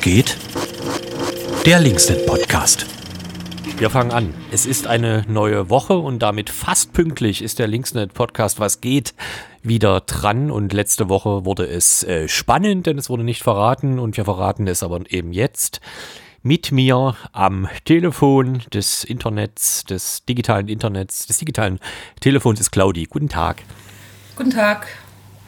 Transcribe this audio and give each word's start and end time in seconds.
Geht? 0.00 0.36
Der 1.64 1.80
Linksnet 1.80 2.26
Podcast. 2.26 2.86
Wir 3.78 3.90
fangen 3.90 4.10
an. 4.10 4.34
Es 4.50 4.64
ist 4.64 4.86
eine 4.86 5.24
neue 5.28 5.68
Woche 5.70 5.98
und 5.98 6.20
damit 6.20 6.50
fast 6.50 6.92
pünktlich 6.92 7.42
ist 7.42 7.58
der 7.58 7.66
Linksnet 7.66 8.14
Podcast 8.14 8.58
Was 8.58 8.80
geht 8.80 9.14
wieder 9.62 10.00
dran 10.00 10.50
und 10.50 10.72
letzte 10.72 11.08
Woche 11.08 11.44
wurde 11.44 11.66
es 11.66 12.02
äh, 12.04 12.28
spannend, 12.28 12.86
denn 12.86 12.98
es 12.98 13.10
wurde 13.10 13.24
nicht 13.24 13.42
verraten 13.42 13.98
und 13.98 14.16
wir 14.16 14.24
verraten 14.24 14.66
es 14.66 14.82
aber 14.82 15.00
eben 15.10 15.32
jetzt. 15.32 15.80
Mit 16.42 16.72
mir 16.72 17.16
am 17.32 17.68
Telefon 17.84 18.62
des 18.72 19.04
Internets, 19.04 19.84
des 19.84 20.24
digitalen 20.24 20.68
Internets, 20.68 21.26
des 21.26 21.38
digitalen 21.38 21.80
Telefons 22.20 22.60
ist 22.60 22.70
Claudi. 22.70 23.04
Guten 23.04 23.28
Tag. 23.28 23.62
Guten 24.36 24.50
Tag. 24.50 24.86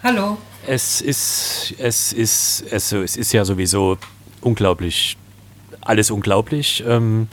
Hallo. 0.03 0.39
Es 0.67 1.01
ist, 1.01 1.75
es 1.79 2.13
ist, 2.13 2.65
es, 2.71 2.93
es 2.93 3.17
ist 3.17 3.33
ja 3.33 3.45
sowieso 3.45 3.97
unglaublich, 4.43 5.17
alles 5.81 6.11
unglaublich. 6.11 6.85
Ähm, 6.87 7.29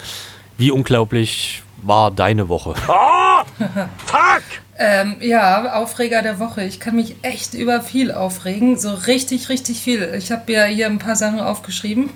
wie 0.57 0.71
unglaublich 0.71 1.63
war 1.81 2.11
deine 2.11 2.49
Woche? 2.49 2.73
Oh, 2.87 3.43
fuck! 4.05 4.43
ähm, 4.77 5.17
ja, 5.21 5.73
Aufreger 5.75 6.21
der 6.21 6.39
Woche. 6.39 6.63
Ich 6.63 6.79
kann 6.79 6.95
mich 6.95 7.15
echt 7.21 7.53
über 7.53 7.81
viel 7.81 8.11
aufregen. 8.11 8.77
So 8.77 8.93
richtig, 8.93 9.49
richtig 9.49 9.79
viel. 9.79 10.13
Ich 10.17 10.31
habe 10.31 10.51
ja 10.51 10.65
hier 10.65 10.87
ein 10.87 10.99
paar 10.99 11.15
Sachen 11.15 11.39
aufgeschrieben. 11.39 12.09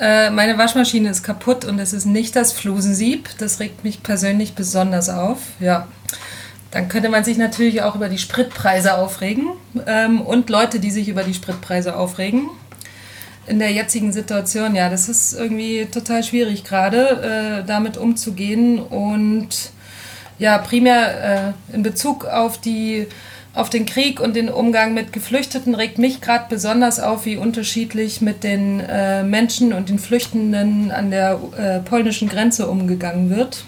Äh, 0.00 0.30
meine 0.30 0.58
Waschmaschine 0.58 1.10
ist 1.10 1.22
kaputt 1.22 1.64
und 1.64 1.78
es 1.78 1.92
ist 1.92 2.06
nicht 2.06 2.36
das 2.36 2.52
Flusensieb. 2.52 3.28
Das 3.38 3.60
regt 3.60 3.84
mich 3.84 4.02
persönlich 4.02 4.54
besonders 4.54 5.08
auf. 5.08 5.38
Ja. 5.60 5.86
Dann 6.70 6.88
könnte 6.88 7.08
man 7.08 7.22
sich 7.22 7.36
natürlich 7.36 7.82
auch 7.82 7.94
über 7.94 8.08
die 8.08 8.18
Spritpreise 8.18 8.96
aufregen 8.96 9.50
ähm, 9.86 10.20
und 10.20 10.50
Leute, 10.50 10.80
die 10.80 10.90
sich 10.90 11.08
über 11.08 11.22
die 11.22 11.34
Spritpreise 11.34 11.96
aufregen. 11.96 12.48
In 13.46 13.58
der 13.58 13.72
jetzigen 13.72 14.12
Situation, 14.12 14.74
ja, 14.74 14.88
das 14.88 15.08
ist 15.08 15.34
irgendwie 15.34 15.86
total 15.86 16.22
schwierig 16.22 16.64
gerade, 16.64 17.62
äh, 17.62 17.66
damit 17.66 17.96
umzugehen. 17.96 18.78
Und 18.78 19.48
ja, 20.38 20.58
primär 20.58 21.54
äh, 21.70 21.74
in 21.74 21.82
Bezug 21.82 22.24
auf 22.24 22.58
die 22.58 23.06
auf 23.54 23.70
den 23.70 23.86
Krieg 23.86 24.18
und 24.18 24.34
den 24.34 24.48
Umgang 24.48 24.94
mit 24.94 25.12
Geflüchteten 25.12 25.76
regt 25.76 25.96
mich 25.98 26.20
gerade 26.20 26.46
besonders 26.48 26.98
auf, 26.98 27.24
wie 27.24 27.36
unterschiedlich 27.36 28.20
mit 28.20 28.42
den 28.42 28.80
äh, 28.80 29.22
Menschen 29.22 29.72
und 29.72 29.90
den 29.90 30.00
Flüchtenden 30.00 30.90
an 30.90 31.12
der 31.12 31.38
äh, 31.56 31.78
polnischen 31.78 32.28
Grenze 32.28 32.66
umgegangen 32.66 33.30
wird. 33.30 33.64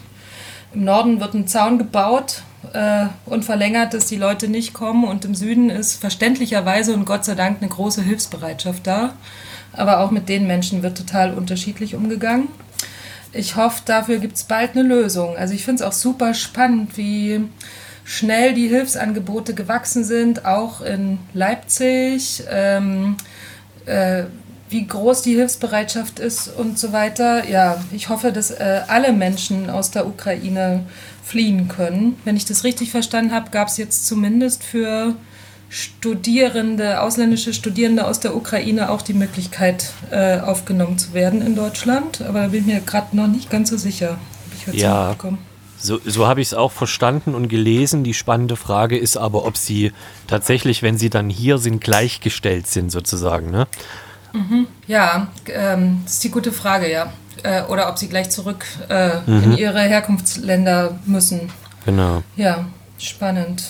Im 0.74 0.82
Norden 0.82 1.20
wird 1.20 1.34
ein 1.34 1.46
Zaun 1.46 1.78
gebaut, 1.78 2.42
äh, 2.72 3.06
und 3.26 3.44
verlängert, 3.44 3.94
dass 3.94 4.06
die 4.06 4.16
Leute 4.16 4.48
nicht 4.48 4.74
kommen. 4.74 5.04
Und 5.04 5.24
im 5.24 5.34
Süden 5.34 5.70
ist 5.70 5.96
verständlicherweise 5.96 6.94
und 6.94 7.04
Gott 7.04 7.24
sei 7.24 7.34
Dank 7.34 7.58
eine 7.60 7.70
große 7.70 8.02
Hilfsbereitschaft 8.02 8.86
da. 8.86 9.14
Aber 9.76 10.00
auch 10.00 10.10
mit 10.10 10.28
den 10.28 10.46
Menschen 10.46 10.82
wird 10.82 10.96
total 10.96 11.34
unterschiedlich 11.34 11.94
umgegangen. 11.94 12.48
Ich 13.32 13.56
hoffe, 13.56 13.82
dafür 13.84 14.18
gibt 14.18 14.36
es 14.36 14.44
bald 14.44 14.72
eine 14.72 14.82
Lösung. 14.82 15.36
Also 15.36 15.54
ich 15.54 15.64
finde 15.64 15.82
es 15.82 15.88
auch 15.88 15.92
super 15.92 16.32
spannend, 16.34 16.96
wie 16.96 17.44
schnell 18.04 18.54
die 18.54 18.68
Hilfsangebote 18.68 19.54
gewachsen 19.54 20.04
sind, 20.04 20.46
auch 20.46 20.80
in 20.80 21.18
Leipzig. 21.34 22.44
Ähm, 22.50 23.16
äh, 23.84 24.24
wie 24.68 24.86
groß 24.86 25.22
die 25.22 25.34
Hilfsbereitschaft 25.34 26.18
ist 26.18 26.48
und 26.48 26.78
so 26.78 26.92
weiter. 26.92 27.48
Ja, 27.48 27.82
ich 27.92 28.08
hoffe, 28.08 28.32
dass 28.32 28.50
äh, 28.50 28.80
alle 28.88 29.12
Menschen 29.12 29.70
aus 29.70 29.90
der 29.90 30.06
Ukraine 30.06 30.84
fliehen 31.22 31.68
können. 31.68 32.16
Wenn 32.24 32.36
ich 32.36 32.44
das 32.44 32.64
richtig 32.64 32.90
verstanden 32.90 33.32
habe, 33.32 33.50
gab 33.50 33.68
es 33.68 33.76
jetzt 33.76 34.06
zumindest 34.06 34.64
für 34.64 35.14
Studierende, 35.68 37.00
ausländische 37.02 37.52
Studierende 37.52 38.06
aus 38.06 38.20
der 38.20 38.36
Ukraine 38.36 38.90
auch 38.90 39.02
die 39.02 39.14
Möglichkeit, 39.14 39.92
äh, 40.10 40.38
aufgenommen 40.38 40.98
zu 40.98 41.12
werden 41.12 41.42
in 41.42 41.56
Deutschland. 41.56 42.22
Aber 42.22 42.42
da 42.42 42.48
bin 42.48 42.60
ich 42.60 42.66
mir 42.66 42.80
gerade 42.80 43.16
noch 43.16 43.26
nicht 43.26 43.50
ganz 43.50 43.70
so 43.70 43.76
sicher. 43.76 44.18
ja, 44.72 45.14
so, 45.78 46.00
so 46.04 46.26
habe 46.26 46.40
ich 46.40 46.48
es 46.48 46.54
auch 46.54 46.72
verstanden 46.72 47.34
und 47.34 47.48
gelesen. 47.48 48.04
Die 48.04 48.14
spannende 48.14 48.56
Frage 48.56 48.96
ist 48.96 49.16
aber, 49.16 49.44
ob 49.44 49.56
sie 49.56 49.92
tatsächlich, 50.26 50.82
wenn 50.82 50.98
sie 50.98 51.10
dann 51.10 51.28
hier 51.28 51.58
sind, 51.58 51.80
gleichgestellt 51.80 52.66
sind 52.66 52.90
sozusagen. 52.90 53.50
Ne? 53.50 53.66
Mhm. 54.32 54.66
Ja, 54.86 55.28
ähm, 55.52 56.00
das 56.04 56.14
ist 56.14 56.24
die 56.24 56.30
gute 56.30 56.52
Frage, 56.52 56.90
ja. 56.90 57.12
Äh, 57.42 57.62
oder 57.64 57.88
ob 57.88 57.98
sie 57.98 58.08
gleich 58.08 58.30
zurück 58.30 58.64
äh, 58.88 59.20
mhm. 59.26 59.42
in 59.42 59.58
ihre 59.58 59.80
Herkunftsländer 59.80 60.98
müssen. 61.04 61.52
Genau. 61.84 62.22
Ja, 62.36 62.66
spannend. 62.98 63.62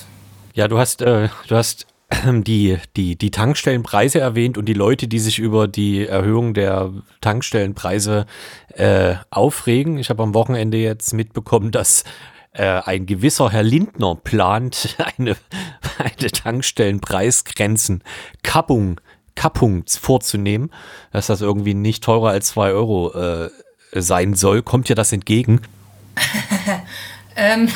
Ja, 0.56 0.67
du 0.69 0.78
hast, 0.78 1.03
äh, 1.03 1.28
du 1.49 1.55
hast 1.55 1.87
die, 2.25 2.78
die, 2.97 3.17
die 3.17 3.31
Tankstellenpreise 3.31 4.21
erwähnt 4.21 4.56
und 4.56 4.65
die 4.65 4.72
Leute, 4.72 5.06
die 5.06 5.19
sich 5.19 5.39
über 5.39 5.69
die 5.69 6.06
Erhöhung 6.06 6.55
der 6.55 6.94
Tankstellenpreise 7.21 8.25
äh, 8.72 9.16
aufregen. 9.28 9.99
Ich 9.99 10.09
habe 10.09 10.22
am 10.22 10.33
Wochenende 10.33 10.78
jetzt 10.78 11.12
mitbekommen, 11.12 11.72
dass 11.72 12.05
äh, 12.53 12.65
ein 12.65 13.05
gewisser 13.05 13.50
Herr 13.50 13.65
Lindner 13.65 14.15
plant, 14.15 14.97
eine, 15.19 15.37
eine 15.99 16.31
Tankstellenpreisgrenzen-Kappung 16.31 18.99
Kappung 19.34 19.84
vorzunehmen, 19.87 20.71
dass 21.12 21.27
das 21.27 21.43
irgendwie 21.43 21.75
nicht 21.75 22.03
teurer 22.03 22.31
als 22.31 22.49
2 22.49 22.71
Euro 22.71 23.12
äh, 23.12 23.50
sein 23.93 24.33
soll. 24.33 24.62
Kommt 24.62 24.89
dir 24.89 24.97
das 24.97 25.12
entgegen? 25.12 25.61
ähm, 27.37 27.69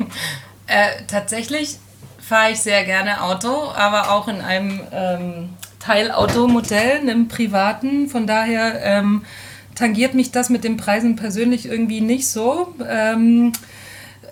äh, 0.66 1.06
tatsächlich 1.08 1.78
fahre 2.32 2.52
ich 2.52 2.60
sehr 2.60 2.84
gerne 2.84 3.22
Auto, 3.22 3.68
aber 3.74 4.10
auch 4.10 4.26
in 4.26 4.40
einem 4.40 4.80
ähm, 4.90 5.50
Teilautomodell, 5.80 7.00
einem 7.00 7.28
privaten. 7.28 8.08
Von 8.08 8.26
daher 8.26 8.82
ähm, 8.82 9.26
tangiert 9.74 10.14
mich 10.14 10.30
das 10.30 10.48
mit 10.48 10.64
den 10.64 10.78
Preisen 10.78 11.14
persönlich 11.14 11.66
irgendwie 11.66 12.00
nicht 12.00 12.26
so. 12.26 12.74
Ähm, 12.88 13.52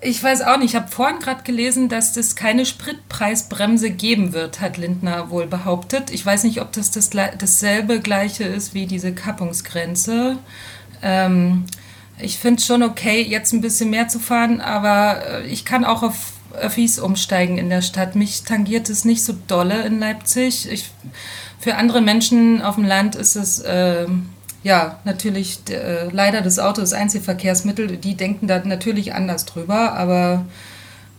ich 0.00 0.24
weiß 0.24 0.40
auch 0.40 0.56
nicht. 0.56 0.70
Ich 0.70 0.76
habe 0.76 0.88
vorhin 0.88 1.18
gerade 1.18 1.42
gelesen, 1.42 1.90
dass 1.90 2.16
es 2.16 2.36
keine 2.36 2.64
Spritpreisbremse 2.64 3.90
geben 3.90 4.32
wird, 4.32 4.62
hat 4.62 4.78
Lindner 4.78 5.28
wohl 5.28 5.46
behauptet. 5.46 6.10
Ich 6.10 6.24
weiß 6.24 6.44
nicht, 6.44 6.62
ob 6.62 6.72
das, 6.72 6.92
das 6.92 7.10
dasselbe 7.10 8.00
gleiche 8.00 8.44
ist 8.44 8.72
wie 8.72 8.86
diese 8.86 9.12
Kappungsgrenze. 9.12 10.38
Ähm, 11.02 11.66
ich 12.18 12.38
finde 12.38 12.60
es 12.60 12.66
schon 12.66 12.82
okay, 12.82 13.20
jetzt 13.20 13.52
ein 13.52 13.60
bisschen 13.60 13.90
mehr 13.90 14.08
zu 14.08 14.20
fahren, 14.20 14.62
aber 14.62 15.22
äh, 15.26 15.46
ich 15.48 15.66
kann 15.66 15.84
auch 15.84 16.02
auf 16.02 16.29
Öffis 16.52 16.98
umsteigen 16.98 17.58
in 17.58 17.70
der 17.70 17.82
Stadt. 17.82 18.16
Mich 18.16 18.42
tangiert 18.42 18.88
es 18.90 19.04
nicht 19.04 19.24
so 19.24 19.34
dolle 19.46 19.82
in 19.82 20.00
Leipzig. 20.00 20.70
Ich, 20.70 20.90
für 21.58 21.76
andere 21.76 22.00
Menschen 22.00 22.62
auf 22.62 22.76
dem 22.76 22.84
Land 22.84 23.14
ist 23.14 23.36
es... 23.36 23.60
Äh, 23.60 24.06
ja, 24.62 24.98
natürlich 25.04 25.60
äh, 25.70 26.08
leider 26.10 26.42
das 26.42 26.58
Auto 26.58 26.82
ist 26.82 26.92
Einzelverkehrsmittel. 26.92 27.96
Die 27.96 28.14
denken 28.14 28.46
da 28.46 28.58
natürlich 28.62 29.14
anders 29.14 29.46
drüber, 29.46 29.94
aber 29.94 30.44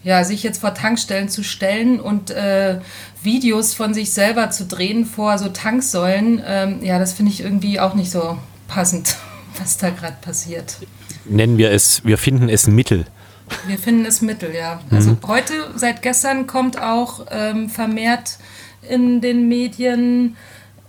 ja, 0.04 0.24
sich 0.24 0.44
jetzt 0.44 0.62
vor 0.62 0.74
Tankstellen 0.74 1.30
zu 1.30 1.44
stellen 1.44 2.00
und 2.00 2.32
äh, 2.32 2.80
Videos 3.22 3.74
von 3.74 3.94
sich 3.94 4.12
selber 4.12 4.50
zu 4.50 4.66
drehen 4.66 5.06
vor 5.06 5.38
so 5.38 5.50
Tanksäulen, 5.50 6.42
ähm, 6.46 6.84
ja, 6.84 6.98
das 6.98 7.14
finde 7.14 7.32
ich 7.32 7.42
irgendwie 7.42 7.80
auch 7.80 7.94
nicht 7.94 8.12
so 8.12 8.38
passend, 8.68 9.18
was 9.60 9.78
da 9.78 9.90
gerade 9.90 10.18
passiert. 10.22 10.78
Nennen 11.26 11.58
wir 11.58 11.72
es, 11.72 12.04
wir 12.04 12.18
finden 12.18 12.50
es 12.50 12.68
Mittel. 12.68 13.06
Wir 13.68 13.78
finden 13.78 14.06
es 14.06 14.22
Mittel, 14.22 14.54
ja. 14.56 14.82
Also 14.92 15.12
mhm. 15.12 15.18
heute, 15.28 15.54
seit 15.76 16.02
gestern 16.02 16.48
kommt 16.48 16.82
auch 16.82 17.26
ähm, 17.32 17.70
vermehrt 17.70 18.38
in 18.88 19.22
den 19.22 19.48
Medien 19.48 20.36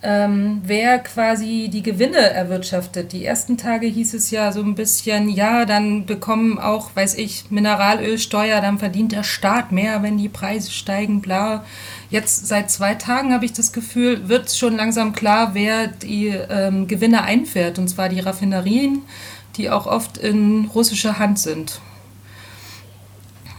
ähm, 0.04 0.62
wer 0.64 0.98
quasi 0.98 1.70
die 1.72 1.82
Gewinne 1.82 2.18
erwirtschaftet. 2.18 3.12
Die 3.12 3.24
ersten 3.24 3.56
Tage 3.56 3.86
hieß 3.86 4.14
es 4.14 4.32
ja 4.32 4.50
so 4.50 4.60
ein 4.60 4.74
bisschen, 4.74 5.28
ja, 5.28 5.64
dann 5.64 6.06
bekommen 6.06 6.58
auch, 6.58 6.90
weiß 6.96 7.14
ich, 7.14 7.50
Mineralölsteuer, 7.50 8.60
dann 8.60 8.80
verdient 8.80 9.12
der 9.12 9.22
Staat 9.22 9.70
mehr, 9.70 10.02
wenn 10.02 10.18
die 10.18 10.28
Preise 10.28 10.72
steigen, 10.72 11.20
bla. 11.20 11.64
Jetzt 12.10 12.48
seit 12.48 12.70
zwei 12.70 12.96
Tagen 12.96 13.32
habe 13.32 13.44
ich 13.44 13.52
das 13.52 13.72
Gefühl, 13.72 14.28
wird 14.28 14.50
schon 14.50 14.76
langsam 14.76 15.12
klar, 15.12 15.54
wer 15.54 15.86
die 15.86 16.28
ähm, 16.50 16.88
Gewinne 16.88 17.22
einfährt, 17.22 17.78
und 17.78 17.86
zwar 17.86 18.08
die 18.08 18.20
Raffinerien, 18.20 19.02
die 19.56 19.70
auch 19.70 19.86
oft 19.86 20.18
in 20.18 20.68
russischer 20.74 21.20
Hand 21.20 21.38
sind. 21.38 21.80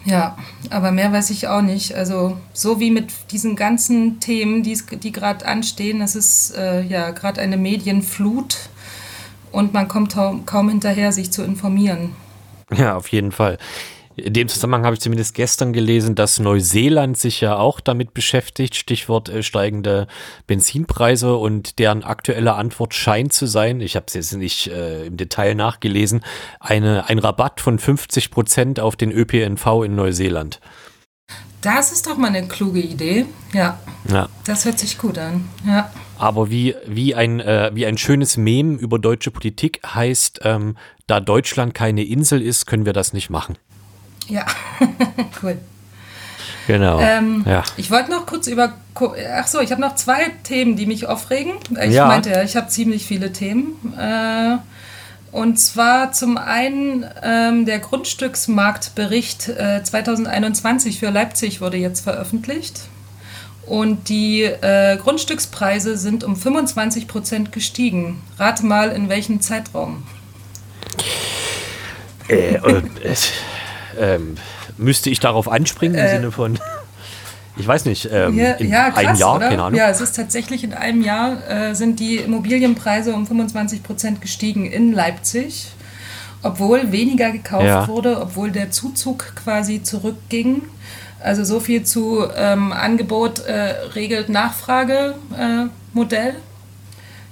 Ja, 0.05 0.37
aber 0.69 0.91
mehr 0.91 1.13
weiß 1.13 1.29
ich 1.29 1.47
auch 1.47 1.61
nicht. 1.61 1.95
Also 1.95 2.37
so 2.51 2.79
wie 2.79 2.91
mit 2.91 3.31
diesen 3.31 3.55
ganzen 3.55 4.19
Themen, 4.19 4.63
die, 4.63 4.77
die 5.01 5.11
gerade 5.11 5.45
anstehen, 5.45 5.99
das 5.99 6.15
ist 6.15 6.55
äh, 6.57 6.81
ja 6.81 7.11
gerade 7.11 7.39
eine 7.39 7.55
Medienflut 7.57 8.69
und 9.51 9.73
man 9.73 9.87
kommt 9.87 10.15
kaum 10.15 10.69
hinterher, 10.69 11.11
sich 11.11 11.31
zu 11.31 11.43
informieren. 11.43 12.15
Ja, 12.75 12.95
auf 12.95 13.09
jeden 13.09 13.31
Fall. 13.31 13.57
In 14.15 14.33
dem 14.33 14.47
Zusammenhang 14.47 14.85
habe 14.85 14.93
ich 14.93 15.01
zumindest 15.01 15.33
gestern 15.33 15.73
gelesen, 15.73 16.13
dass 16.13 16.39
Neuseeland 16.39 17.17
sich 17.17 17.41
ja 17.41 17.57
auch 17.57 17.79
damit 17.79 18.13
beschäftigt, 18.13 18.75
Stichwort 18.75 19.29
äh, 19.29 19.41
steigende 19.41 20.07
Benzinpreise 20.45 21.35
und 21.35 21.79
deren 21.79 22.03
aktuelle 22.03 22.53
Antwort 22.53 22.93
scheint 22.93 23.33
zu 23.33 23.47
sein, 23.47 23.81
ich 23.81 23.95
habe 23.95 24.05
es 24.07 24.13
jetzt 24.13 24.33
nicht 24.33 24.67
äh, 24.67 25.07
im 25.07 25.17
Detail 25.17 25.55
nachgelesen, 25.55 26.23
eine, 26.59 27.09
ein 27.09 27.17
Rabatt 27.17 27.59
von 27.59 27.79
50 27.79 28.29
Prozent 28.29 28.79
auf 28.79 28.95
den 28.95 29.11
ÖPNV 29.11 29.83
in 29.83 29.95
Neuseeland. 29.95 30.59
Das 31.61 31.93
ist 31.93 32.05
doch 32.07 32.17
mal 32.17 32.27
eine 32.27 32.47
kluge 32.47 32.81
Idee. 32.81 33.25
Ja. 33.53 33.79
ja. 34.09 34.27
Das 34.45 34.65
hört 34.65 34.77
sich 34.77 34.97
gut 34.97 35.17
an. 35.17 35.47
Ja. 35.65 35.89
Aber 36.19 36.49
wie, 36.49 36.75
wie, 36.85 37.15
ein, 37.15 37.39
äh, 37.39 37.71
wie 37.73 37.85
ein 37.85 37.97
schönes 37.97 38.35
Mem 38.35 38.77
über 38.77 38.99
deutsche 38.99 39.31
Politik 39.31 39.79
heißt, 39.85 40.41
ähm, 40.43 40.77
da 41.07 41.21
Deutschland 41.21 41.73
keine 41.73 42.03
Insel 42.03 42.41
ist, 42.41 42.65
können 42.65 42.85
wir 42.85 42.93
das 42.93 43.13
nicht 43.13 43.29
machen. 43.29 43.57
Ja, 44.29 44.45
cool. 45.43 45.57
Genau. 46.67 46.99
Ähm, 46.99 47.43
ja. 47.45 47.63
Ich 47.77 47.91
wollte 47.91 48.11
noch 48.11 48.25
kurz 48.25 48.47
über. 48.47 48.73
Ach 49.35 49.47
so, 49.47 49.59
ich 49.59 49.71
habe 49.71 49.81
noch 49.81 49.95
zwei 49.95 50.29
Themen, 50.43 50.75
die 50.75 50.85
mich 50.85 51.07
aufregen. 51.07 51.53
Ich 51.81 51.93
Ja. 51.93 52.07
meinte 52.07 52.29
ja, 52.29 52.43
ich 52.43 52.55
habe 52.55 52.67
ziemlich 52.67 53.05
viele 53.05 53.33
Themen. 53.33 53.93
Äh, 53.97 54.57
und 55.31 55.59
zwar 55.59 56.11
zum 56.13 56.37
einen 56.37 57.05
ähm, 57.23 57.65
der 57.65 57.79
Grundstücksmarktbericht 57.79 59.49
äh, 59.49 59.83
2021 59.83 60.99
für 60.99 61.09
Leipzig 61.09 61.59
wurde 61.59 61.77
jetzt 61.77 62.01
veröffentlicht. 62.01 62.81
Und 63.65 64.09
die 64.09 64.43
äh, 64.43 64.97
Grundstückspreise 64.97 65.97
sind 65.97 66.23
um 66.23 66.35
25 66.35 67.07
Prozent 67.07 67.51
gestiegen. 67.51 68.21
Rate 68.37 68.65
mal, 68.65 68.89
in 68.89 69.09
welchem 69.09 69.41
Zeitraum? 69.41 70.03
Äh, 72.29 72.55
äh, 72.55 72.81
ähm, 73.99 74.35
müsste 74.77 75.09
ich 75.09 75.19
darauf 75.19 75.47
anspringen 75.49 75.97
im 75.97 76.07
Sinne 76.07 76.31
von, 76.31 76.59
ich 77.57 77.67
weiß 77.67 77.85
nicht, 77.85 78.09
ähm, 78.11 78.37
Ja, 78.37 78.51
in 78.53 78.69
ja, 78.69 78.89
krass, 78.89 79.05
ein 79.05 79.15
Jahr, 79.15 79.35
oder? 79.37 79.49
keine 79.49 79.63
Ahnung. 79.63 79.77
Ja, 79.79 79.89
es 79.89 80.01
ist 80.01 80.15
tatsächlich 80.15 80.63
in 80.63 80.73
einem 80.73 81.01
Jahr 81.01 81.37
äh, 81.49 81.73
sind 81.75 81.99
die 81.99 82.17
Immobilienpreise 82.17 83.13
um 83.13 83.25
25 83.27 83.83
Prozent 83.83 84.21
gestiegen 84.21 84.65
in 84.65 84.91
Leipzig, 84.93 85.67
obwohl 86.41 86.91
weniger 86.91 87.31
gekauft 87.31 87.65
Ja. 87.65 87.87
wurde, 87.87 88.19
obwohl 88.21 88.51
der 88.51 88.71
Zuzug 88.71 89.33
quasi 89.35 89.81
zurückging. 89.83 90.63
Also 91.19 91.45
so 91.45 91.61
viel 91.61 91.83
zu 91.83 92.25
ähm, 92.35 92.73
Angebot 92.73 93.39
äh, 93.45 93.53
regelt 93.95 94.27
Nachfrage 94.27 95.15
äh. 95.37 95.67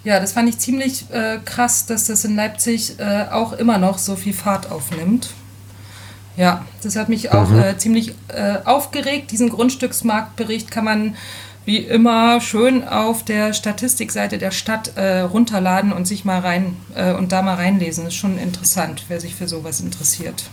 Ja, 0.03 0.19
das 0.19 0.31
fand 0.31 0.49
ich 0.49 0.57
ziemlich 0.57 1.05
äh, 1.11 1.37
krass, 1.43 1.85
dass 1.85 2.05
das 2.07 2.25
in 2.25 2.35
Leipzig 2.35 2.99
äh, 2.99 3.25
auch 3.31 3.53
immer 3.53 3.77
noch 3.77 3.97
so 3.97 4.15
viel 4.15 4.33
Fahrt 4.33 4.71
aufnimmt. 4.71 5.31
Ja, 6.37 6.65
das 6.81 6.95
hat 6.95 7.09
mich 7.09 7.31
auch 7.31 7.51
äh, 7.51 7.77
ziemlich 7.77 8.13
äh, 8.29 8.57
aufgeregt. 8.65 9.31
Diesen 9.31 9.49
Grundstücksmarktbericht 9.49 10.71
kann 10.71 10.85
man 10.85 11.15
wie 11.65 11.77
immer 11.77 12.41
schön 12.41 12.87
auf 12.87 13.23
der 13.23 13.53
Statistikseite 13.53 14.37
der 14.37 14.51
Stadt 14.51 14.97
äh, 14.97 15.19
runterladen 15.19 15.91
und 15.93 16.07
sich 16.07 16.25
mal 16.25 16.39
rein 16.39 16.75
äh, 16.95 17.13
und 17.13 17.31
da 17.31 17.41
mal 17.41 17.55
reinlesen. 17.55 18.07
ist 18.07 18.15
schon 18.15 18.39
interessant, 18.39 19.05
wer 19.09 19.19
sich 19.19 19.35
für 19.35 19.47
sowas 19.47 19.79
interessiert. 19.79 20.45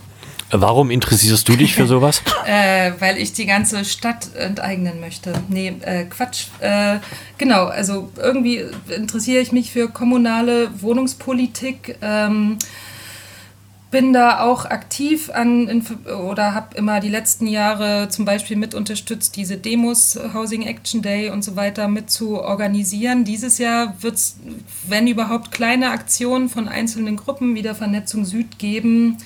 Warum 0.51 0.91
interessierst 0.91 1.49
du 1.49 1.57
dich 1.57 1.75
für 1.75 1.87
sowas? 1.87 2.23
Äh, 2.47 2.93
weil 2.99 3.19
ich 3.19 3.33
die 3.33 3.47
ganze 3.47 3.85
Stadt 3.85 4.35
enteignen 4.35 5.01
möchte. 5.01 5.33
Nee, 5.49 5.75
äh, 5.83 6.05
Quatsch. 6.05 6.47
Äh, 6.61 6.99
genau, 7.37 7.67
also 7.67 8.11
irgendwie 8.17 8.65
interessiere 8.95 9.43
ich 9.43 9.53
mich 9.53 9.73
für 9.73 9.89
kommunale 9.89 10.71
Wohnungspolitik. 10.81 11.97
Ähm, 12.01 12.59
bin 13.91 14.13
da 14.13 14.41
auch 14.41 14.67
aktiv 14.67 15.31
an 15.31 15.83
oder 16.29 16.55
habe 16.55 16.77
immer 16.77 17.01
die 17.01 17.09
letzten 17.09 17.47
Jahre 17.47 18.09
zum 18.11 18.27
Beispiel 18.27 18.57
mit 18.57 18.75
unterstützt, 18.75 19.37
diese 19.37 19.57
Demos, 19.57 20.19
Housing 20.35 20.63
Action 20.63 21.01
Day 21.01 21.31
und 21.31 21.43
so 21.43 21.57
weiter 21.57 21.89
mit 21.89 22.11
zu 22.11 22.41
organisieren. 22.41 23.25
Dieses 23.25 23.57
Jahr 23.57 23.95
wird 24.03 24.17
es, 24.17 24.37
wenn 24.87 25.07
überhaupt, 25.07 25.53
kleine 25.53 25.91
Aktionen 25.91 26.51
von 26.51 26.69
einzelnen 26.69 27.17
Gruppen 27.17 27.55
wie 27.55 27.63
der 27.63 27.75
Vernetzung 27.75 28.27
Süd 28.27 28.59
geben. 28.59 29.17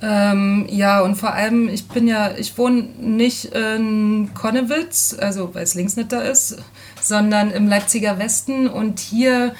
Ähm, 0.00 0.66
ja, 0.70 1.00
und 1.00 1.16
vor 1.16 1.34
allem, 1.34 1.68
ich 1.68 1.88
bin 1.88 2.06
ja, 2.06 2.30
ich 2.36 2.56
wohne 2.56 2.82
nicht 3.00 3.46
in 3.46 4.30
Konnewitz, 4.32 5.16
also 5.18 5.54
weil 5.54 5.64
es 5.64 5.74
links 5.74 5.96
nicht 5.96 6.12
da 6.12 6.20
ist, 6.20 6.56
sondern 7.02 7.50
im 7.50 7.68
Leipziger 7.68 8.18
Westen 8.18 8.68
und 8.68 9.00
hier 9.00 9.54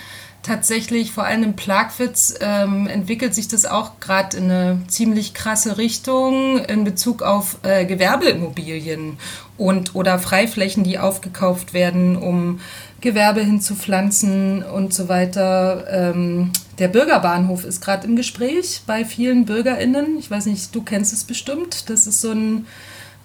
tatsächlich, 0.48 1.12
vor 1.12 1.24
allem 1.24 1.42
in 1.42 1.56
Plagwitz, 1.56 2.34
ähm, 2.40 2.86
entwickelt 2.86 3.34
sich 3.34 3.48
das 3.48 3.66
auch 3.66 4.00
gerade 4.00 4.36
in 4.38 4.44
eine 4.44 4.80
ziemlich 4.88 5.34
krasse 5.34 5.76
Richtung 5.78 6.58
in 6.64 6.84
Bezug 6.84 7.22
auf 7.22 7.58
äh, 7.62 7.84
Gewerbeimmobilien 7.84 9.18
und 9.58 9.94
oder 9.94 10.18
Freiflächen, 10.18 10.84
die 10.84 10.98
aufgekauft 10.98 11.74
werden, 11.74 12.16
um 12.16 12.60
Gewerbe 13.00 13.40
hinzupflanzen 13.42 14.62
und 14.64 14.94
so 14.94 15.08
weiter. 15.08 15.84
Ähm, 15.90 16.50
der 16.78 16.88
Bürgerbahnhof 16.88 17.64
ist 17.64 17.80
gerade 17.80 18.06
im 18.06 18.16
Gespräch 18.16 18.82
bei 18.86 19.04
vielen 19.04 19.44
BürgerInnen. 19.44 20.18
Ich 20.18 20.30
weiß 20.30 20.46
nicht, 20.46 20.74
du 20.74 20.82
kennst 20.82 21.12
es 21.12 21.24
bestimmt. 21.24 21.90
Das 21.90 22.06
ist 22.06 22.20
so 22.20 22.32
ein 22.32 22.66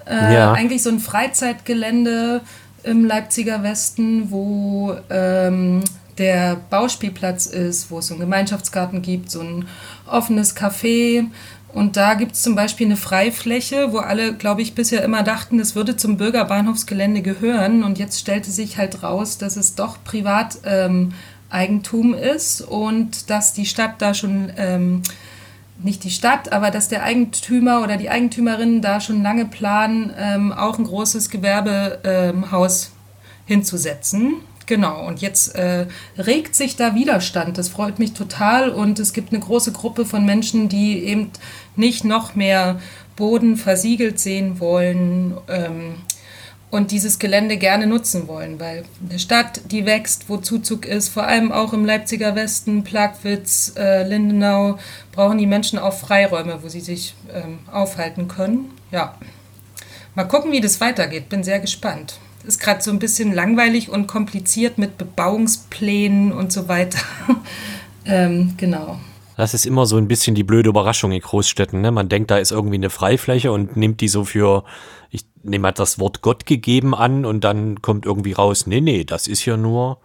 äh, 0.05 0.33
Ja. 0.33 0.51
eigentlich 0.51 0.83
so 0.83 0.89
ein 0.89 0.99
Freizeitgelände 0.99 2.41
im 2.83 3.05
Leipziger 3.05 3.63
Westen, 3.63 4.29
wo 4.29 4.95
ähm, 5.09 5.83
der 6.17 6.57
Bauspielplatz 6.69 7.45
ist, 7.45 7.91
wo 7.91 7.99
es 7.99 8.07
so 8.07 8.13
einen 8.13 8.21
Gemeinschaftsgarten 8.21 9.01
gibt, 9.01 9.31
so 9.31 9.41
ein 9.41 9.67
offenes 10.05 10.55
Café. 10.55 11.25
Und 11.73 11.97
da 11.97 12.13
gibt 12.13 12.33
es 12.33 12.43
zum 12.43 12.53
Beispiel 12.55 12.85
eine 12.85 12.97
Freifläche, 12.97 13.91
wo 13.91 13.97
alle, 13.97 14.35
glaube 14.35 14.61
ich, 14.61 14.75
bisher 14.75 15.03
immer 15.03 15.23
dachten, 15.23 15.57
das 15.57 15.75
würde 15.75 15.97
zum 15.97 16.17
Bürgerbahnhofsgelände 16.17 17.23
gehören. 17.23 17.83
Und 17.83 17.97
jetzt 17.97 18.19
stellte 18.19 18.51
sich 18.51 18.77
halt 18.77 19.01
raus, 19.01 19.39
dass 19.39 19.55
es 19.55 19.73
doch 19.73 19.97
Privateigentum 20.03 22.13
ähm, 22.13 22.15
ist 22.35 22.61
und 22.61 23.31
dass 23.31 23.53
die 23.53 23.65
Stadt 23.65 24.03
da 24.03 24.13
schon 24.13 24.53
ähm, 24.55 25.01
nicht 25.81 26.03
die 26.03 26.11
Stadt, 26.11 26.53
aber 26.53 26.69
dass 26.69 26.89
der 26.89 27.01
Eigentümer 27.03 27.81
oder 27.81 27.97
die 27.97 28.09
Eigentümerinnen 28.09 28.81
da 28.81 29.01
schon 29.01 29.23
lange 29.23 29.45
planen, 29.45 30.13
ähm, 30.17 30.51
auch 30.51 30.77
ein 30.77 30.85
großes 30.85 31.31
Gewerbehaus 31.31 32.91
hinzusetzen. 33.45 34.35
Genau, 34.65 35.05
und 35.05 35.21
jetzt 35.21 35.55
äh, 35.55 35.87
regt 36.17 36.55
sich 36.55 36.75
da 36.75 36.95
Widerstand. 36.95 37.57
Das 37.57 37.69
freut 37.69 37.99
mich 37.99 38.13
total 38.13 38.69
und 38.69 38.99
es 38.99 39.13
gibt 39.13 39.33
eine 39.33 39.41
große 39.41 39.73
Gruppe 39.73 40.05
von 40.05 40.25
Menschen, 40.25 40.69
die 40.69 41.03
eben 41.03 41.31
nicht 41.75 42.05
noch 42.05 42.35
mehr 42.35 42.79
Boden 43.15 43.57
versiegelt 43.57 44.19
sehen 44.19 44.59
wollen. 44.59 45.37
Ähm, 45.49 45.95
und 46.73 46.89
dieses 46.89 47.19
Gelände 47.19 47.57
gerne 47.57 47.85
nutzen 47.85 48.27
wollen, 48.27 48.59
weil 48.59 48.83
eine 49.07 49.19
Stadt, 49.19 49.61
die 49.69 49.85
wächst, 49.85 50.27
wo 50.27 50.37
Zuzug 50.37 50.87
ist, 50.87 51.09
vor 51.09 51.27
allem 51.27 51.51
auch 51.51 51.71
im 51.71 51.85
Leipziger 51.85 52.33
Westen, 52.33 52.83
Plagwitz, 52.83 53.73
äh, 53.77 54.07
Lindenau, 54.07 54.79
brauchen 55.11 55.37
die 55.37 55.45
Menschen 55.45 55.77
auch 55.77 55.93
Freiräume, 55.93 56.63
wo 56.63 56.69
sie 56.69 56.79
sich 56.79 57.13
ähm, 57.31 57.59
aufhalten 57.71 58.27
können. 58.27 58.71
Ja, 58.89 59.19
mal 60.15 60.23
gucken, 60.23 60.51
wie 60.51 60.61
das 60.61 60.81
weitergeht. 60.81 61.29
Bin 61.29 61.43
sehr 61.43 61.59
gespannt. 61.59 62.17
Ist 62.45 62.59
gerade 62.59 62.81
so 62.81 62.91
ein 62.91 62.99
bisschen 62.99 63.33
langweilig 63.33 63.89
und 63.89 64.07
kompliziert 64.07 64.77
mit 64.77 64.97
Bebauungsplänen 64.97 66.31
und 66.33 66.51
so 66.51 66.67
weiter. 66.67 66.99
ähm, 68.05 68.55
genau. 68.57 68.99
Das 69.37 69.53
ist 69.53 69.65
immer 69.65 69.85
so 69.85 69.97
ein 69.97 70.07
bisschen 70.07 70.35
die 70.35 70.43
blöde 70.43 70.69
Überraschung 70.69 71.11
in 71.11 71.21
Großstädten. 71.21 71.81
Ne? 71.81 71.91
Man 71.91 72.09
denkt, 72.09 72.31
da 72.31 72.37
ist 72.37 72.51
irgendwie 72.51 72.75
eine 72.75 72.89
Freifläche 72.89 73.51
und 73.51 73.75
nimmt 73.75 74.01
die 74.01 74.07
so 74.07 74.25
für, 74.25 74.63
ich 75.09 75.25
nehme 75.41 75.63
mal 75.63 75.71
das 75.71 75.99
Wort 75.99 76.21
Gott 76.21 76.45
gegeben 76.45 76.93
an 76.93 77.25
und 77.25 77.43
dann 77.43 77.81
kommt 77.81 78.05
irgendwie 78.05 78.33
raus, 78.33 78.67
nee, 78.67 78.81
nee, 78.81 79.03
das 79.03 79.27
ist 79.27 79.45
ja 79.45 79.57
nur 79.57 79.97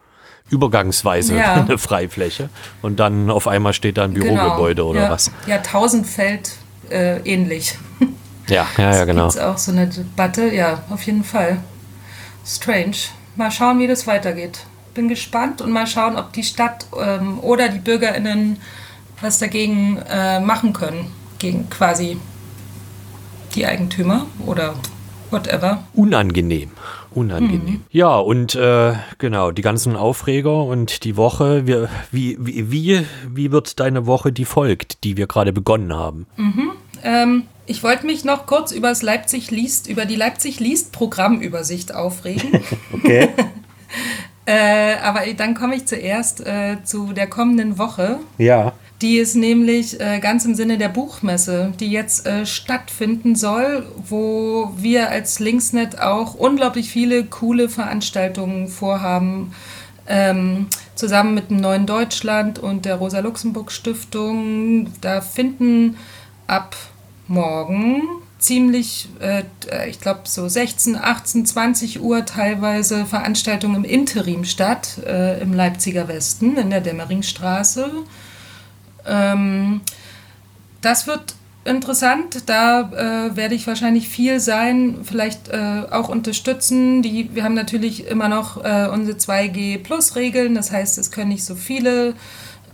übergangsweise 0.50 1.37
Ja. 1.37 1.54
eine 1.68 1.76
Freifläche. 1.76 2.49
Und 2.80 3.00
dann 3.00 3.30
auf 3.30 3.49
einmal 3.49 3.75
steht 3.75 3.99
da 3.99 4.04
ein 4.04 4.14
Bürogebäude 4.14 4.85
oder 4.85 5.02
ja. 5.02 5.11
was. 5.11 5.30
Ja, 5.47 5.59
Tausendfeld 5.59 6.52
äh, 6.90 7.18
ähnlich. 7.30 7.76
Ja, 8.49 8.66
ja, 8.78 8.95
ja, 8.95 9.04
genau. 9.04 9.25
Gibt's 9.25 9.38
auch 9.38 9.59
so 9.59 9.73
eine 9.73 9.88
Debatte? 9.88 10.54
Ja, 10.54 10.85
auf 10.88 11.02
jeden 11.02 11.25
Fall. 11.25 11.59
Strange. 12.48 12.96
Mal 13.36 13.50
schauen, 13.50 13.78
wie 13.78 13.86
das 13.86 14.06
weitergeht. 14.06 14.64
Bin 14.94 15.08
gespannt 15.08 15.60
und 15.60 15.70
mal 15.70 15.86
schauen, 15.86 16.16
ob 16.16 16.32
die 16.32 16.42
Stadt 16.42 16.86
ähm, 16.98 17.38
oder 17.40 17.68
die 17.68 17.78
BürgerInnen 17.78 18.58
was 19.20 19.38
dagegen 19.38 19.98
äh, 20.08 20.40
machen 20.40 20.72
können. 20.72 21.12
Gegen 21.38 21.68
quasi 21.70 22.18
die 23.54 23.66
Eigentümer 23.66 24.26
oder 24.44 24.74
whatever. 25.30 25.84
Unangenehm. 25.94 26.70
Unangenehm. 27.10 27.84
Ja, 27.90 28.16
und 28.16 28.54
äh, 28.54 28.94
genau, 29.18 29.50
die 29.50 29.62
ganzen 29.62 29.96
Aufreger 29.96 30.64
und 30.64 31.04
die 31.04 31.16
Woche, 31.16 31.66
wir, 31.66 31.88
wie, 32.10 32.36
wie, 32.40 32.70
wie, 32.70 33.06
wie 33.28 33.52
wird 33.52 33.80
deine 33.80 34.06
Woche 34.06 34.32
die 34.32 34.44
folgt, 34.44 35.04
die 35.04 35.16
wir 35.16 35.26
gerade 35.26 35.52
begonnen 35.52 35.94
haben? 35.94 36.26
Ähm, 37.02 37.44
ich 37.68 37.82
wollte 37.82 38.06
mich 38.06 38.25
noch 38.25 38.46
kurz 38.46 38.72
über 38.72 38.88
das 38.88 39.02
Leipzig 39.02 39.50
liest, 39.50 39.88
über 39.88 40.06
die 40.06 40.16
Leipzig 40.16 40.58
liest 40.58 40.90
Programmübersicht 40.92 41.94
aufregen. 41.94 42.62
Okay. 42.92 43.28
äh, 44.46 44.96
aber 45.02 45.20
dann 45.37 45.54
komme 45.54 45.76
ich 45.76 45.87
zuerst 45.87 46.44
äh, 46.44 46.78
zu 46.84 47.12
der 47.12 47.28
kommenden 47.28 47.78
Woche. 47.78 48.18
ja. 48.38 48.72
Die 49.00 49.18
ist 49.18 49.37
nämlich 49.37 50.00
äh, 50.00 50.18
ganz 50.18 50.44
im 50.44 50.56
Sinne 50.56 50.76
der 50.76 50.88
Buchmesse, 50.88 51.72
die 51.78 51.88
jetzt 51.88 52.26
äh, 52.26 52.44
stattfinden 52.44 53.37
soll, 53.37 53.87
wo 54.08 54.72
wir 54.76 55.10
als 55.10 55.38
Linksnet 55.38 56.00
auch 56.00 56.34
unglaublich 56.34 56.90
viele 56.90 57.25
coole 57.25 57.68
Veranstaltungen 57.68 58.66
vorhaben. 58.66 59.54
Ähm, 60.08 60.66
zusammen 60.96 61.34
mit 61.34 61.50
dem 61.50 61.58
Neuen 61.58 61.87
Deutschland 61.87 62.58
und 62.58 62.87
der 62.87 62.96
Rosa-Luxemburg-Stiftung. 62.96 64.88
Da 65.00 65.20
finden 65.20 65.96
ab 66.48 66.75
morgen 67.28 68.02
ziemlich, 68.38 69.08
äh, 69.20 69.44
ich 69.88 70.00
glaube 70.00 70.20
so 70.25 70.49
16, 70.49 70.97
18, 70.97 71.47
20 71.47 72.00
Uhr 72.00 72.25
teilweise 72.25 73.06
Veranstaltungen 73.06 73.76
im 73.76 73.85
Interim 73.85 74.44
statt, 74.44 74.99
äh, 75.06 75.40
im 75.40 75.52
Leipziger 75.52 76.08
Westen, 76.08 76.56
in 76.56 76.70
der 76.70 76.80
Dämmeringstraße. 76.80 77.90
Ähm, 79.06 79.80
das 80.80 81.06
wird 81.06 81.35
interessant. 81.64 82.44
Da 82.47 82.80
äh, 82.80 83.37
werde 83.37 83.54
ich 83.54 83.66
wahrscheinlich 83.66 84.08
viel 84.08 84.40
sein, 84.40 85.00
vielleicht 85.02 85.49
äh, 85.49 85.82
auch 85.90 86.08
unterstützen. 86.08 87.02
Die, 87.02 87.35
wir 87.35 87.44
haben 87.44 87.54
natürlich 87.54 88.06
immer 88.06 88.28
noch 88.28 88.64
äh, 88.64 88.88
unsere 88.92 89.18
2G-Plus-Regeln. 89.18 90.54
Das 90.54 90.70
heißt, 90.70 90.99
es 90.99 91.11
können 91.11 91.30
nicht 91.30 91.44
so 91.44 91.54
viele 91.54 92.14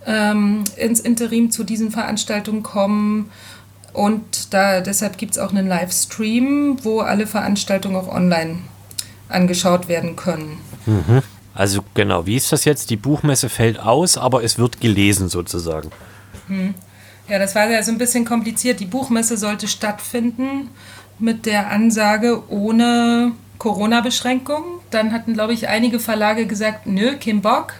ähm, 0.06 0.64
ins 0.76 1.00
Interim 1.00 1.50
zu 1.50 1.64
diesen 1.64 1.90
Veranstaltungen 1.90 2.62
kommen. 2.62 3.30
Und 3.94 4.52
da, 4.52 4.80
deshalb 4.80 5.16
gibt 5.16 5.32
es 5.32 5.38
auch 5.38 5.50
einen 5.50 5.68
Livestream, 5.68 6.78
wo 6.82 7.00
alle 7.00 7.26
Veranstaltungen 7.26 7.96
auch 7.96 8.08
online 8.08 8.58
angeschaut 9.28 9.88
werden 9.88 10.16
können. 10.16 10.58
Mhm. 10.84 11.22
Also 11.54 11.84
genau, 11.94 12.26
wie 12.26 12.36
ist 12.36 12.52
das 12.52 12.64
jetzt? 12.64 12.90
Die 12.90 12.96
Buchmesse 12.96 13.48
fällt 13.48 13.78
aus, 13.78 14.18
aber 14.18 14.42
es 14.42 14.58
wird 14.58 14.80
gelesen 14.80 15.28
sozusagen. 15.28 15.90
Hm. 16.48 16.74
Ja, 17.28 17.38
das 17.38 17.54
war 17.54 17.70
ja 17.70 17.82
so 17.82 17.92
ein 17.92 17.98
bisschen 17.98 18.24
kompliziert. 18.24 18.80
Die 18.80 18.86
Buchmesse 18.86 19.36
sollte 19.36 19.68
stattfinden 19.68 20.68
mit 21.18 21.46
der 21.46 21.70
Ansage 21.70 22.42
ohne 22.50 23.32
Corona-Beschränkung. 23.58 24.64
Dann 24.90 25.12
hatten, 25.12 25.34
glaube 25.34 25.52
ich, 25.52 25.68
einige 25.68 26.00
Verlage 26.00 26.46
gesagt, 26.46 26.86
nö, 26.86 27.16
kein 27.16 27.40
Bock, 27.40 27.74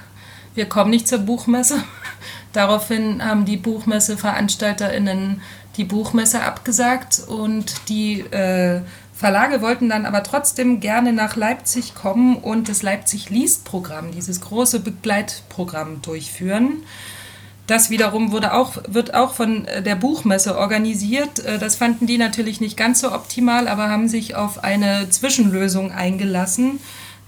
wir 0.55 0.67
kommen 0.67 0.91
nicht 0.91 1.09
zur 1.09 1.19
Buchmesse. 1.19 1.83
Daraufhin 2.53 3.23
haben 3.25 3.45
die 3.45 3.57
Buchmesse-VeranstalterInnen 3.57 5.43
die 5.77 5.85
Buchmesse 5.85 6.43
abgesagt 6.43 7.23
und 7.27 7.89
die 7.89 8.21
äh, 8.21 8.81
Verlage 9.15 9.63
wollten 9.63 9.89
dann 9.89 10.07
aber 10.07 10.23
trotzdem 10.23 10.81
gerne 10.81 11.13
nach 11.13 11.37
Leipzig 11.37 11.95
kommen 11.95 12.37
und 12.37 12.69
das 12.69 12.83
Leipzig 12.83 13.31
Liest-Programm, 13.31 14.11
dieses 14.11 14.41
große 14.41 14.81
Begleitprogramm 14.81 16.03
durchführen. 16.03 16.83
Das 17.67 17.89
wiederum 17.89 18.33
wurde 18.33 18.53
auch, 18.53 18.77
wird 18.89 19.15
auch 19.15 19.35
von 19.35 19.67
äh, 19.67 19.83
der 19.83 19.95
Buchmesse 19.95 20.59
organisiert. 20.59 21.39
Äh, 21.41 21.59
das 21.59 21.77
fanden 21.77 22.07
die 22.07 22.19
natürlich 22.19 22.61
nicht 22.61 22.77
ganz 22.77 23.01
so 23.01 23.13
optimal, 23.13 23.69
aber 23.69 23.89
haben 23.89 24.09
sich 24.09 24.35
auf 24.35 24.63
eine 24.63 25.09
Zwischenlösung 25.09 25.91
eingelassen. 25.93 26.81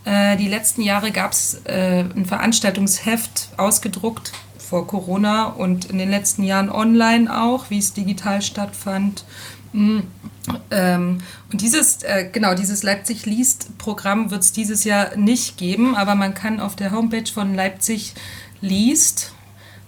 Äh, 0.05 0.37
die 0.37 0.49
letzten 0.49 0.83
Jahre 0.83 1.11
gab 1.11 1.33
es 1.33 1.63
ein 1.67 2.27
Veranstaltungsheft 2.27 3.49
ausgedruckt 3.57 4.33
vor 4.69 4.87
Corona 4.87 5.47
und 5.47 5.87
in 5.87 5.99
den 5.99 6.11
letzten 6.11 6.43
Jahren 6.43 6.71
online 6.71 7.35
auch, 7.43 7.71
wie 7.71 7.79
es 7.79 7.93
digital 7.93 8.43
stattfand. 8.43 9.25
Mm, 9.73 10.01
ähm, 10.71 11.19
und 11.53 11.61
dieses, 11.61 11.99
genau, 12.33 12.55
dieses 12.55 12.83
Leipzig 12.83 13.27
liest-Programm 13.27 14.31
wird 14.31 14.43
es 14.43 14.53
dieses 14.53 14.85
Jahr 14.85 15.17
nicht 15.17 15.57
geben, 15.57 15.97
aber 15.97 16.15
man 16.15 16.35
kann 16.35 16.61
auf 16.61 16.77
der 16.77 16.93
Homepage 16.93 17.31
von 17.33 17.55
Leipzig 17.55 18.15
liest 18.61 19.33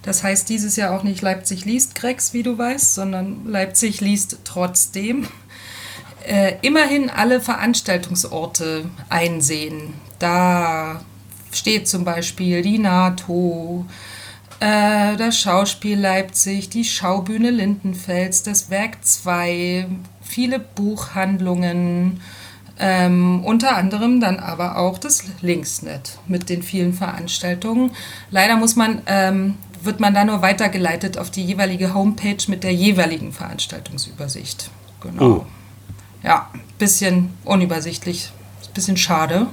das 0.01 0.23
heißt 0.23 0.49
dieses 0.49 0.75
Jahr 0.75 0.97
auch 0.97 1.03
nicht 1.03 1.21
Leipzig 1.21 1.65
liest 1.65 1.95
Grex, 1.95 2.33
wie 2.33 2.43
du 2.43 2.57
weißt, 2.57 2.95
sondern 2.95 3.45
Leipzig 3.45 4.01
liest 4.01 4.39
trotzdem. 4.43 5.27
Äh, 6.25 6.55
immerhin 6.61 7.09
alle 7.09 7.41
Veranstaltungsorte 7.41 8.89
einsehen. 9.09 9.93
Da 10.19 11.01
steht 11.51 11.87
zum 11.87 12.05
Beispiel 12.05 12.61
die 12.61 12.77
NATO, 12.77 13.85
äh, 14.59 15.15
das 15.17 15.37
Schauspiel 15.39 15.99
Leipzig, 15.99 16.69
die 16.69 16.83
Schaubühne 16.83 17.51
Lindenfels, 17.51 18.43
das 18.43 18.69
Werk 18.69 19.03
2, 19.03 19.87
viele 20.21 20.59
Buchhandlungen, 20.59 22.21
ähm, 22.77 23.43
unter 23.43 23.75
anderem 23.75 24.21
dann 24.21 24.39
aber 24.39 24.77
auch 24.77 24.97
das 24.97 25.23
Linksnet 25.41 26.17
mit 26.27 26.49
den 26.49 26.63
vielen 26.63 26.93
Veranstaltungen. 26.93 27.91
Leider 28.31 28.55
muss 28.55 28.75
man 28.75 29.01
ähm, 29.05 29.55
wird 29.83 29.99
man 29.99 30.13
da 30.13 30.25
nur 30.25 30.41
weitergeleitet 30.41 31.17
auf 31.17 31.31
die 31.31 31.43
jeweilige 31.43 31.93
Homepage 31.93 32.37
mit 32.47 32.63
der 32.63 32.73
jeweiligen 32.73 33.31
Veranstaltungsübersicht. 33.31 34.69
Genau. 35.01 35.23
Oh. 35.23 35.45
Ja, 36.23 36.49
bisschen 36.77 37.33
unübersichtlich, 37.45 38.31
bisschen 38.73 38.97
schade. 38.97 39.47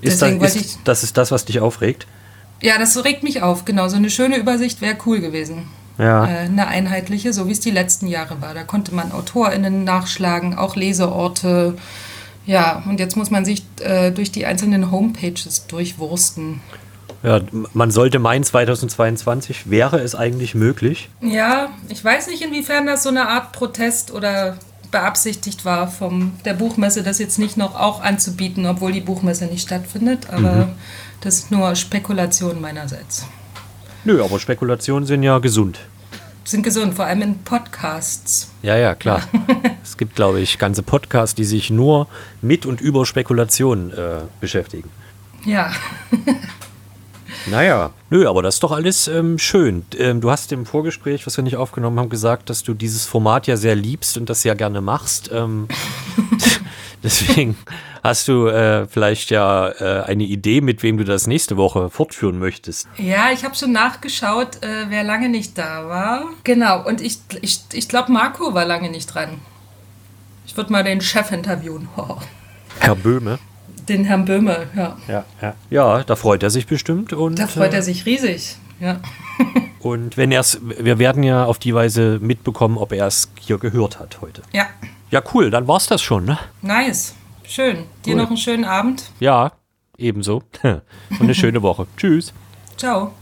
Ist, 0.00 0.22
das, 0.22 0.32
ist, 0.32 0.56
ich, 0.56 0.78
das 0.84 1.04
ist 1.04 1.16
das, 1.16 1.30
was 1.30 1.44
dich 1.44 1.60
aufregt? 1.60 2.06
Ja, 2.62 2.78
das 2.78 3.02
regt 3.04 3.22
mich 3.22 3.42
auf, 3.42 3.64
genau. 3.64 3.88
So 3.88 3.96
eine 3.96 4.10
schöne 4.10 4.36
Übersicht 4.36 4.80
wäre 4.80 4.96
cool 5.06 5.20
gewesen. 5.20 5.68
Ja. 5.98 6.26
Äh, 6.26 6.38
eine 6.40 6.66
einheitliche, 6.66 7.32
so 7.32 7.46
wie 7.46 7.52
es 7.52 7.60
die 7.60 7.70
letzten 7.70 8.06
Jahre 8.06 8.40
war. 8.40 8.54
Da 8.54 8.62
konnte 8.62 8.94
man 8.94 9.12
AutorInnen 9.12 9.84
nachschlagen, 9.84 10.56
auch 10.56 10.76
Leseorte. 10.76 11.76
Ja, 12.46 12.82
und 12.88 13.00
jetzt 13.00 13.16
muss 13.16 13.30
man 13.30 13.44
sich 13.44 13.64
äh, 13.80 14.10
durch 14.10 14.32
die 14.32 14.46
einzelnen 14.46 14.90
Homepages 14.90 15.66
durchwursten. 15.66 16.60
Ja, 17.22 17.40
man 17.74 17.90
sollte 17.90 18.18
meinen, 18.18 18.44
2022 18.44 19.70
wäre 19.70 20.00
es 20.00 20.14
eigentlich 20.14 20.54
möglich. 20.54 21.10
Ja, 21.20 21.68
ich 21.88 22.02
weiß 22.02 22.28
nicht, 22.28 22.42
inwiefern 22.42 22.86
das 22.86 23.02
so 23.02 23.10
eine 23.10 23.28
Art 23.28 23.52
Protest 23.52 24.10
oder 24.10 24.56
beabsichtigt 24.90 25.64
war 25.64 25.88
von 25.88 26.32
der 26.44 26.54
Buchmesse, 26.54 27.02
das 27.02 27.18
jetzt 27.18 27.38
nicht 27.38 27.56
noch 27.56 27.78
auch 27.78 28.02
anzubieten, 28.02 28.66
obwohl 28.66 28.92
die 28.92 29.02
Buchmesse 29.02 29.44
nicht 29.44 29.62
stattfindet. 29.62 30.28
Aber 30.30 30.66
mhm. 30.66 30.72
Das 31.20 31.36
ist 31.36 31.50
nur 31.50 31.74
Spekulation 31.76 32.60
meinerseits. 32.60 33.26
Nö, 34.04 34.22
aber 34.24 34.38
Spekulationen 34.38 35.06
sind 35.06 35.22
ja 35.22 35.38
gesund. 35.38 35.78
Sind 36.44 36.62
gesund, 36.62 36.94
vor 36.94 37.04
allem 37.04 37.22
in 37.22 37.38
Podcasts. 37.38 38.50
Ja, 38.62 38.76
ja, 38.76 38.94
klar. 38.94 39.22
es 39.82 39.96
gibt, 39.96 40.16
glaube 40.16 40.40
ich, 40.40 40.58
ganze 40.58 40.82
Podcasts, 40.82 41.34
die 41.34 41.44
sich 41.44 41.70
nur 41.70 42.08
mit 42.40 42.64
und 42.64 42.80
über 42.80 43.04
Spekulationen 43.04 43.92
äh, 43.92 44.22
beschäftigen. 44.40 44.90
Ja. 45.44 45.72
Naja, 47.46 47.90
nö, 48.10 48.28
aber 48.28 48.42
das 48.42 48.56
ist 48.56 48.62
doch 48.62 48.72
alles 48.72 49.08
ähm, 49.08 49.38
schön. 49.38 49.84
Ähm, 49.98 50.20
du 50.20 50.30
hast 50.30 50.52
im 50.52 50.66
Vorgespräch, 50.66 51.26
was 51.26 51.36
wir 51.36 51.44
nicht 51.44 51.56
aufgenommen 51.56 51.98
haben, 51.98 52.08
gesagt, 52.08 52.50
dass 52.50 52.62
du 52.62 52.74
dieses 52.74 53.06
Format 53.06 53.46
ja 53.46 53.56
sehr 53.56 53.74
liebst 53.74 54.18
und 54.18 54.28
das 54.28 54.44
ja 54.44 54.54
gerne 54.54 54.80
machst. 54.80 55.30
Ähm, 55.32 55.68
deswegen 57.02 57.56
hast 58.02 58.28
du 58.28 58.46
äh, 58.46 58.86
vielleicht 58.86 59.30
ja 59.30 59.68
äh, 59.68 60.04
eine 60.04 60.24
Idee, 60.24 60.60
mit 60.60 60.82
wem 60.82 60.98
du 60.98 61.04
das 61.04 61.26
nächste 61.26 61.56
Woche 61.56 61.90
fortführen 61.90 62.38
möchtest. 62.38 62.88
Ja, 62.96 63.30
ich 63.32 63.44
habe 63.44 63.54
schon 63.54 63.72
nachgeschaut, 63.72 64.62
äh, 64.62 64.86
wer 64.88 65.04
lange 65.04 65.28
nicht 65.28 65.56
da 65.58 65.86
war. 65.88 66.24
Genau, 66.44 66.86
und 66.86 67.00
ich, 67.00 67.18
ich, 67.42 67.62
ich 67.72 67.88
glaube, 67.88 68.12
Marco 68.12 68.54
war 68.54 68.64
lange 68.64 68.90
nicht 68.90 69.06
dran. 69.06 69.40
Ich 70.46 70.56
würde 70.56 70.72
mal 70.72 70.84
den 70.84 71.00
Chef 71.00 71.30
interviewen. 71.30 71.88
Herr 72.80 72.96
Böhme 72.96 73.38
den 73.90 74.04
Herrn 74.04 74.24
Böhme, 74.24 74.68
ja. 74.74 74.96
Ja, 75.08 75.24
ja. 75.42 75.54
ja 75.68 76.02
da 76.04 76.16
freut 76.16 76.42
er 76.42 76.50
sich 76.50 76.66
bestimmt. 76.66 77.12
Und, 77.12 77.38
da 77.38 77.46
freut 77.46 77.72
er 77.72 77.80
äh, 77.80 77.82
sich 77.82 78.06
riesig, 78.06 78.56
ja. 78.78 79.00
und 79.80 80.16
wenn 80.16 80.32
er 80.32 80.40
es, 80.40 80.60
wir 80.62 80.98
werden 80.98 81.22
ja 81.22 81.44
auf 81.44 81.58
die 81.58 81.74
Weise 81.74 82.18
mitbekommen, 82.22 82.78
ob 82.78 82.92
er 82.92 83.06
es 83.06 83.30
hier 83.38 83.58
gehört 83.58 83.98
hat 83.98 84.20
heute. 84.20 84.42
Ja. 84.52 84.66
Ja, 85.10 85.22
cool, 85.34 85.50
dann 85.50 85.66
war's 85.66 85.88
das 85.88 86.02
schon, 86.02 86.24
ne? 86.24 86.38
Nice. 86.62 87.14
Schön. 87.50 87.86
Dir 88.06 88.14
cool. 88.14 88.22
noch 88.22 88.28
einen 88.28 88.36
schönen 88.36 88.64
Abend. 88.64 89.10
Ja, 89.18 89.50
ebenso. 89.98 90.44
und 90.62 91.20
eine 91.20 91.34
schöne 91.34 91.62
Woche. 91.62 91.88
Tschüss. 91.96 92.32
Ciao. 92.76 93.12